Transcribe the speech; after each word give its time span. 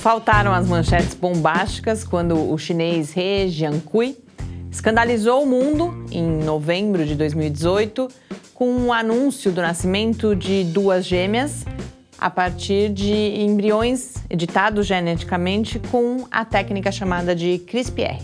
faltaram 0.00 0.54
as 0.54 0.66
manchetes 0.66 1.12
bombásticas 1.12 2.04
quando 2.04 2.50
o 2.50 2.56
chinês 2.56 3.14
He 3.14 3.48
Jiankui 3.48 4.16
escandalizou 4.70 5.42
o 5.42 5.46
mundo 5.46 6.06
em 6.10 6.26
novembro 6.42 7.04
de 7.04 7.14
2018 7.14 8.08
com 8.54 8.70
um 8.70 8.94
anúncio 8.94 9.52
do 9.52 9.60
nascimento 9.60 10.34
de 10.34 10.64
duas 10.64 11.04
gêmeas 11.04 11.66
a 12.18 12.30
partir 12.30 12.88
de 12.88 13.12
embriões 13.12 14.14
editados 14.30 14.86
geneticamente 14.86 15.78
com 15.78 16.26
a 16.30 16.46
técnica 16.46 16.90
chamada 16.90 17.34
de 17.34 17.58
CRISPR, 17.58 18.22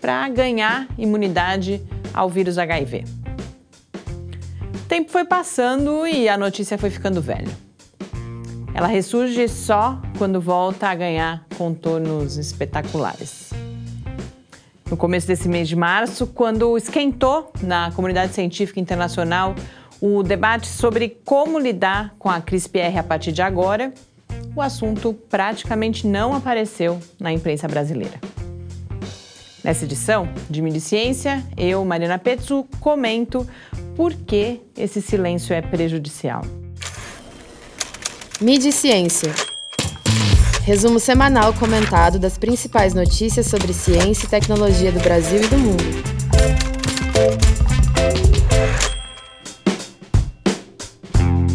para 0.00 0.28
ganhar 0.28 0.88
imunidade 0.98 1.80
ao 2.12 2.28
vírus 2.28 2.58
HIV. 2.58 3.04
O 4.74 4.88
tempo 4.88 5.12
foi 5.12 5.24
passando 5.24 6.08
e 6.08 6.28
a 6.28 6.36
notícia 6.36 6.76
foi 6.76 6.90
ficando 6.90 7.22
velha. 7.22 7.71
Ela 8.74 8.86
ressurge 8.86 9.48
só 9.48 10.00
quando 10.16 10.40
volta 10.40 10.88
a 10.88 10.94
ganhar 10.94 11.46
contornos 11.56 12.36
espetaculares. 12.36 13.50
No 14.90 14.96
começo 14.96 15.26
desse 15.26 15.48
mês 15.48 15.68
de 15.68 15.76
março, 15.76 16.26
quando 16.26 16.76
esquentou 16.76 17.52
na 17.62 17.90
comunidade 17.92 18.34
científica 18.34 18.80
internacional 18.80 19.54
o 20.00 20.22
debate 20.22 20.66
sobre 20.66 21.16
como 21.24 21.58
lidar 21.58 22.14
com 22.18 22.28
a 22.28 22.40
CRISPR 22.40 22.98
a 22.98 23.02
partir 23.02 23.32
de 23.32 23.40
agora, 23.40 23.92
o 24.54 24.60
assunto 24.60 25.14
praticamente 25.30 26.06
não 26.06 26.34
apareceu 26.34 26.98
na 27.18 27.32
imprensa 27.32 27.68
brasileira. 27.68 28.20
Nessa 29.62 29.84
edição 29.84 30.28
de 30.50 30.60
Mídia 30.60 30.80
Ciência, 30.80 31.42
eu, 31.56 31.84
Mariana 31.84 32.18
Petzu, 32.18 32.66
comento 32.80 33.46
por 33.94 34.12
que 34.12 34.60
esse 34.76 35.00
silêncio 35.00 35.54
é 35.54 35.62
prejudicial. 35.62 36.42
Mídia 38.42 38.72
Ciência. 38.72 39.32
Resumo 40.64 40.98
semanal 40.98 41.54
comentado 41.54 42.18
das 42.18 42.36
principais 42.36 42.92
notícias 42.92 43.46
sobre 43.46 43.72
ciência 43.72 44.26
e 44.26 44.28
tecnologia 44.28 44.90
do 44.90 44.98
Brasil 44.98 45.40
e 45.44 45.46
do 45.46 45.56
mundo. 45.58 45.84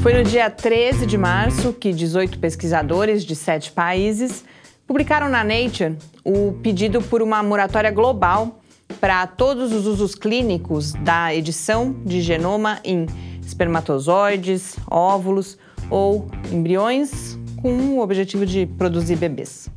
Foi 0.01 0.13
no 0.13 0.23
dia 0.23 0.49
13 0.49 1.05
de 1.05 1.17
março 1.17 1.73
que 1.73 1.91
18 1.91 2.39
pesquisadores 2.39 3.25
de 3.25 3.35
sete 3.35 3.69
países 3.69 4.45
publicaram 4.87 5.27
na 5.27 5.43
Nature 5.43 5.97
o 6.23 6.53
pedido 6.63 7.01
por 7.01 7.21
uma 7.21 7.43
moratória 7.43 7.91
global 7.91 8.61
para 9.01 9.27
todos 9.27 9.73
os 9.73 9.85
usos 9.85 10.15
clínicos 10.15 10.93
da 10.93 11.35
edição 11.35 11.93
de 12.05 12.21
genoma 12.21 12.79
em 12.81 13.05
espermatozoides, 13.45 14.77
óvulos 14.89 15.57
ou 15.89 16.27
embriões 16.51 17.37
com 17.61 17.97
o 17.97 17.99
objetivo 18.01 18.45
de 18.45 18.65
produzir 18.65 19.15
bebês. 19.15 19.69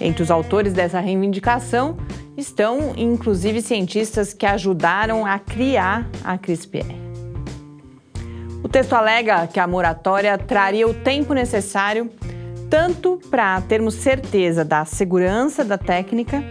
Entre 0.00 0.22
os 0.22 0.30
autores 0.30 0.72
dessa 0.72 0.98
reivindicação 0.98 1.96
estão, 2.36 2.94
inclusive, 2.96 3.60
cientistas 3.60 4.32
que 4.32 4.46
ajudaram 4.46 5.26
a 5.26 5.38
criar 5.38 6.08
a 6.24 6.38
CRISPR. 6.38 6.86
O 8.62 8.68
texto 8.68 8.94
alega 8.94 9.46
que 9.46 9.60
a 9.60 9.66
moratória 9.66 10.36
traria 10.38 10.86
o 10.86 10.94
tempo 10.94 11.34
necessário 11.34 12.10
tanto 12.70 13.20
para 13.28 13.60
termos 13.62 13.94
certeza 13.94 14.64
da 14.64 14.84
segurança 14.84 15.64
da 15.64 15.76
técnica, 15.76 16.42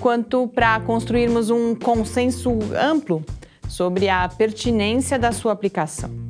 quanto 0.00 0.48
para 0.48 0.80
construirmos 0.80 1.50
um 1.50 1.74
consenso 1.74 2.58
amplo 2.74 3.22
sobre 3.68 4.08
a 4.08 4.26
pertinência 4.28 5.18
da 5.18 5.30
sua 5.30 5.52
aplicação. 5.52 6.27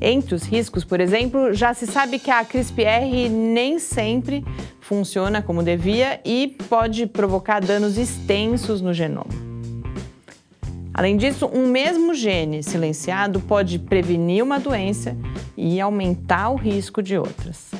Entre 0.00 0.34
os 0.34 0.44
riscos, 0.44 0.82
por 0.82 0.98
exemplo, 0.98 1.52
já 1.52 1.74
se 1.74 1.86
sabe 1.86 2.18
que 2.18 2.30
a 2.30 2.42
CRISPR 2.42 3.28
nem 3.30 3.78
sempre 3.78 4.42
funciona 4.80 5.42
como 5.42 5.62
devia 5.62 6.20
e 6.24 6.56
pode 6.68 7.06
provocar 7.06 7.60
danos 7.60 7.98
extensos 7.98 8.80
no 8.80 8.94
genoma. 8.94 9.50
Além 10.94 11.16
disso, 11.16 11.48
um 11.52 11.66
mesmo 11.66 12.14
gene 12.14 12.62
silenciado 12.62 13.40
pode 13.40 13.78
prevenir 13.78 14.42
uma 14.42 14.58
doença 14.58 15.16
e 15.56 15.80
aumentar 15.80 16.50
o 16.50 16.56
risco 16.56 17.02
de 17.02 17.16
outras. 17.16 17.70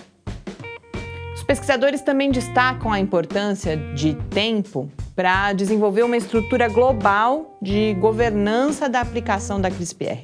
Os 1.34 1.42
pesquisadores 1.42 2.03
também 2.03 2.30
destacam 2.30 2.92
a 2.92 3.00
importância 3.00 3.76
de 3.94 4.14
tempo 4.30 4.91
para 5.16 5.53
desenvolver 5.53 6.03
uma 6.03 6.16
estrutura 6.16 6.69
global 6.69 7.59
de 7.60 7.94
governança 7.94 8.88
da 8.88 9.00
aplicação 9.00 9.60
da 9.60 9.70
CRISPR, 9.70 10.22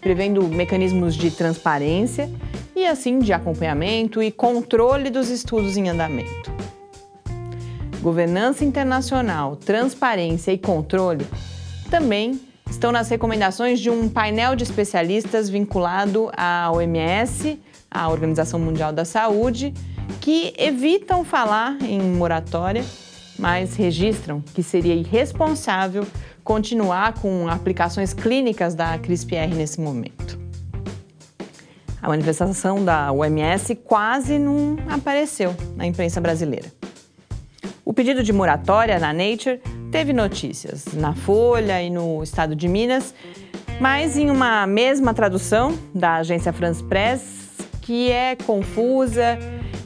prevendo 0.00 0.42
mecanismos 0.48 1.14
de 1.14 1.30
transparência 1.30 2.30
e, 2.74 2.86
assim, 2.86 3.18
de 3.18 3.32
acompanhamento 3.32 4.22
e 4.22 4.30
controle 4.30 5.10
dos 5.10 5.28
estudos 5.28 5.76
em 5.76 5.88
andamento. 5.88 6.50
Governança 8.00 8.64
internacional, 8.64 9.56
transparência 9.56 10.52
e 10.52 10.58
controle 10.58 11.26
também 11.90 12.40
estão 12.70 12.92
nas 12.92 13.08
recomendações 13.08 13.78
de 13.80 13.90
um 13.90 14.08
painel 14.08 14.56
de 14.56 14.62
especialistas 14.62 15.50
vinculado 15.50 16.30
à 16.34 16.70
OMS, 16.72 17.60
à 17.90 18.08
Organização 18.08 18.58
Mundial 18.58 18.92
da 18.92 19.04
Saúde, 19.04 19.74
que 20.20 20.54
evitam 20.56 21.24
falar 21.24 21.76
em 21.82 22.00
moratória, 22.00 22.84
mas 23.38 23.74
registram 23.74 24.40
que 24.54 24.62
seria 24.62 24.94
irresponsável 24.94 26.06
continuar 26.44 27.14
com 27.14 27.48
aplicações 27.48 28.12
clínicas 28.12 28.74
da 28.74 28.98
CRISPR 28.98 29.54
nesse 29.54 29.80
momento. 29.80 30.38
A 32.02 32.08
manifestação 32.08 32.82
da 32.84 33.12
OMS 33.12 33.74
quase 33.74 34.38
não 34.38 34.76
apareceu 34.88 35.54
na 35.76 35.86
imprensa 35.86 36.20
brasileira. 36.20 36.72
O 37.84 37.92
pedido 37.92 38.22
de 38.22 38.32
moratória 38.32 38.98
na 38.98 39.12
Nature 39.12 39.60
teve 39.90 40.12
notícias 40.12 40.86
na 40.94 41.14
Folha 41.14 41.82
e 41.82 41.90
no 41.90 42.22
estado 42.22 42.56
de 42.56 42.68
Minas, 42.68 43.14
mas 43.80 44.16
em 44.16 44.30
uma 44.30 44.66
mesma 44.66 45.12
tradução 45.12 45.76
da 45.94 46.16
agência 46.16 46.52
France 46.52 46.82
Press, 46.84 47.50
que 47.82 48.10
é 48.10 48.36
confusa 48.36 49.38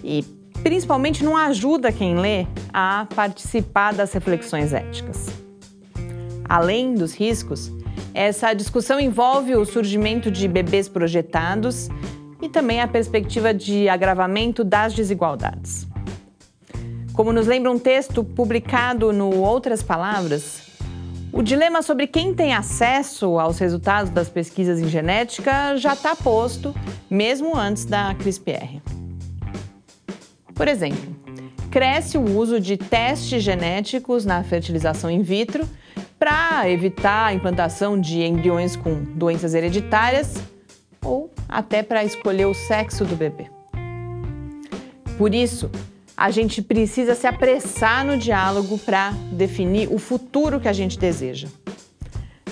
e 0.05 0.23
principalmente 0.63 1.25
não 1.25 1.37
ajuda 1.37 1.91
quem 1.91 2.17
lê 2.17 2.47
a 2.73 3.07
participar 3.15 3.93
das 3.93 4.13
reflexões 4.13 4.73
éticas. 4.73 5.34
Além 6.49 6.94
dos 6.94 7.15
riscos, 7.15 7.72
essa 8.12 8.53
discussão 8.55 9.00
envolve 9.00 9.56
o 9.56 9.65
surgimento 9.65 10.31
de 10.31 10.47
bebês 10.47 10.88
projetados 10.88 11.88
e 12.41 12.49
também 12.49 12.81
a 12.81 12.87
perspectiva 12.87 13.55
de 13.55 13.88
agravamento 13.88 14.62
das 14.62 14.93
desigualdades. 14.93 15.87
Como 17.12 17.32
nos 17.32 17.47
lembra 17.47 17.71
um 17.71 17.78
texto 17.78 18.22
publicado 18.22 19.12
no 19.12 19.31
Outras 19.41 19.82
Palavras, 19.82 20.65
o 21.32 21.43
dilema 21.43 21.82
sobre 21.82 22.06
quem 22.06 22.34
tem 22.34 22.55
acesso 22.55 23.38
aos 23.38 23.59
resultados 23.59 24.11
das 24.11 24.28
pesquisas 24.28 24.78
em 24.78 24.88
genética 24.88 25.76
já 25.76 25.94
está 25.94 26.15
posto, 26.15 26.75
mesmo 27.11 27.56
antes 27.56 27.84
da 27.84 28.15
CRISPR. 28.15 28.81
Por 30.55 30.69
exemplo, 30.69 31.16
cresce 31.71 32.16
o 32.16 32.37
uso 32.37 32.61
de 32.61 32.76
testes 32.76 33.43
genéticos 33.43 34.25
na 34.25 34.44
fertilização 34.44 35.11
in 35.11 35.22
vitro 35.22 35.69
para 36.25 36.71
evitar 36.71 37.27
a 37.27 37.35
implantação 37.35 38.01
de 38.01 38.23
embriões 38.23 38.77
com 38.77 39.05
doenças 39.15 39.53
hereditárias 39.53 40.43
ou 41.05 41.31
até 41.47 41.83
para 41.83 42.03
escolher 42.03 42.47
o 42.47 42.55
sexo 42.55 43.05
do 43.05 43.15
bebê. 43.15 43.51
Por 45.19 45.35
isso, 45.35 45.71
a 46.17 46.31
gente 46.31 46.62
precisa 46.62 47.15
se 47.15 47.27
apressar 47.27 48.07
no 48.07 48.17
diálogo 48.17 48.79
para 48.79 49.11
definir 49.33 49.93
o 49.93 49.99
futuro 49.99 50.59
que 50.59 50.67
a 50.67 50.73
gente 50.73 50.99
deseja. 50.99 51.47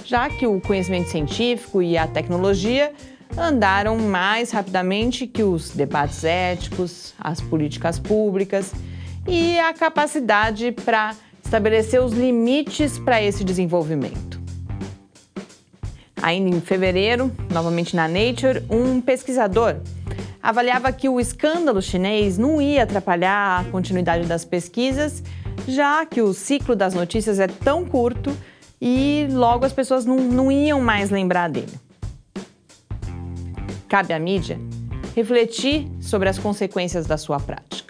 Já 0.04 0.28
que 0.28 0.46
o 0.46 0.60
conhecimento 0.60 1.08
científico 1.08 1.80
e 1.80 1.96
a 1.96 2.06
tecnologia 2.06 2.92
andaram 3.38 3.96
mais 3.96 4.50
rapidamente 4.50 5.26
que 5.26 5.42
os 5.42 5.70
debates 5.70 6.24
éticos, 6.24 7.14
as 7.18 7.40
políticas 7.40 7.98
públicas 7.98 8.74
e 9.26 9.58
a 9.58 9.72
capacidade 9.72 10.72
para 10.72 11.16
estabelecer 11.52 12.02
os 12.02 12.12
limites 12.12 12.98
para 12.98 13.22
esse 13.22 13.44
desenvolvimento. 13.44 14.40
Ainda 16.22 16.56
em 16.56 16.60
fevereiro, 16.62 17.30
novamente 17.50 17.94
na 17.94 18.08
Nature, 18.08 18.64
um 18.70 19.02
pesquisador 19.02 19.76
avaliava 20.42 20.90
que 20.92 21.10
o 21.10 21.20
escândalo 21.20 21.82
chinês 21.82 22.38
não 22.38 22.60
ia 22.60 22.84
atrapalhar 22.84 23.60
a 23.60 23.64
continuidade 23.70 24.26
das 24.26 24.46
pesquisas, 24.46 25.22
já 25.68 26.06
que 26.06 26.22
o 26.22 26.32
ciclo 26.32 26.74
das 26.74 26.94
notícias 26.94 27.38
é 27.38 27.46
tão 27.46 27.84
curto 27.84 28.34
e 28.80 29.28
logo 29.30 29.66
as 29.66 29.74
pessoas 29.74 30.06
não, 30.06 30.16
não 30.16 30.50
iam 30.50 30.80
mais 30.80 31.10
lembrar 31.10 31.50
dele. 31.50 31.74
Cabe 33.90 34.14
à 34.14 34.18
mídia 34.18 34.58
refletir 35.14 35.86
sobre 36.00 36.30
as 36.30 36.38
consequências 36.38 37.04
da 37.04 37.18
sua 37.18 37.38
prática. 37.38 37.81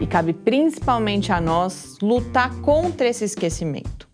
E 0.00 0.06
cabe 0.06 0.32
principalmente 0.32 1.32
a 1.32 1.40
nós 1.40 1.98
lutar 2.00 2.54
contra 2.60 3.06
esse 3.06 3.24
esquecimento. 3.24 4.08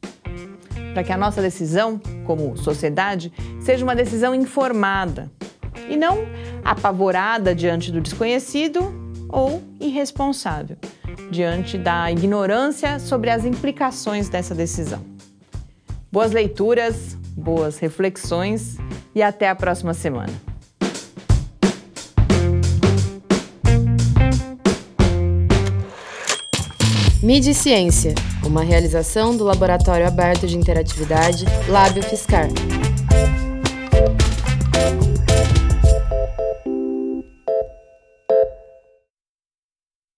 Para 0.93 1.05
que 1.05 1.13
a 1.13 1.17
nossa 1.17 1.43
decisão, 1.43 2.01
como 2.25 2.57
sociedade, 2.57 3.33
seja 3.61 3.85
uma 3.85 3.97
decisão 3.97 4.35
informada, 4.35 5.31
e 5.89 5.97
não 5.97 6.19
apavorada 6.65 7.55
diante 7.55 7.91
do 7.93 8.01
desconhecido 8.01 8.95
ou 9.29 9.63
irresponsável, 9.81 10.77
diante 11.31 11.77
da 11.77 12.11
ignorância 12.11 12.99
sobre 12.99 13.31
as 13.31 13.45
implicações 13.45 14.29
dessa 14.29 14.55
decisão. 14.55 15.05
Boas 16.11 16.33
leituras, 16.33 17.17
boas 17.37 17.79
reflexões 17.79 18.77
e 19.15 19.23
até 19.23 19.49
a 19.49 19.55
próxima 19.55 19.93
semana. 19.93 20.54
Mídia 27.25 27.53
e 27.53 27.55
Ciência, 27.55 28.15
uma 28.45 28.63
realização 28.63 29.35
do 29.35 29.45
Laboratório 29.45 30.07
Aberto 30.07 30.47
de 30.47 30.59
Interatividade 30.59 31.47
Lábio 31.71 32.03
Fiscar. 32.03 32.51